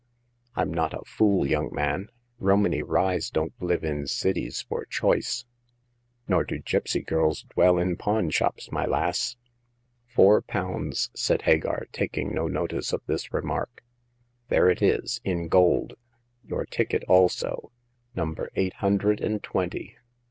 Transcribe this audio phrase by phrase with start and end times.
[0.57, 2.09] "Fm not a fool, young man!
[2.39, 5.45] Romany Ryes jfion*t live in cities for choice,"
[6.25, 6.37] The First Customer.
[6.37, 9.35] 39" Nor do gipsy girls dwell in pawn shops, my lass!"
[10.15, 13.83] Four pounds," said Hagar, taking no notice of this remark;
[14.49, 15.93] there it is, in gold;
[16.43, 17.71] your ticket also—
[18.15, 19.97] number eight hundred and twenty.